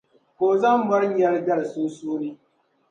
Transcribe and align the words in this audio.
Ka 0.37 0.43
o 0.51 0.51
zaŋ 0.61 0.77
mɔri 0.87 1.07
nyɛli 1.09 1.39
dari 1.47 1.65
sunsuuni. 1.71 2.29